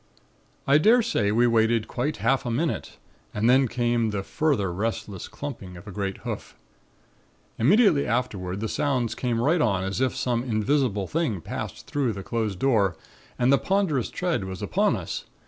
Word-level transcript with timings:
"I 0.65 0.79
dare 0.79 1.03
say 1.03 1.31
we 1.31 1.45
waited 1.45 1.87
quite 1.87 2.17
half 2.25 2.43
a 2.43 2.49
minute 2.49 2.97
and 3.35 3.47
then 3.47 3.67
came 3.67 4.09
the 4.09 4.23
further 4.23 4.73
restless 4.73 5.27
clumping 5.27 5.77
of 5.77 5.85
a 5.87 5.91
great 5.91 6.17
hoof. 6.25 6.55
Immediately 7.59 8.07
afterward 8.07 8.61
the 8.61 8.67
sounds 8.67 9.13
came 9.13 9.39
right 9.39 9.61
on 9.61 9.83
as 9.83 10.01
if 10.01 10.15
some 10.15 10.43
invisible 10.43 11.05
thing 11.05 11.39
passed 11.39 11.85
through 11.85 12.13
the 12.13 12.23
closed 12.23 12.57
door 12.57 12.97
and 13.37 13.53
the 13.53 13.59
ponderous 13.59 14.09
tread 14.09 14.45
was 14.45 14.63
upon 14.63 14.95
us. 14.95 15.25